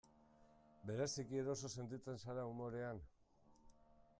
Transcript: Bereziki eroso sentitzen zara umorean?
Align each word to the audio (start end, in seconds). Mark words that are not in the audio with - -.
Bereziki 0.89 1.37
eroso 1.43 1.69
sentitzen 1.81 2.17
zara 2.25 2.47
umorean? 2.55 3.03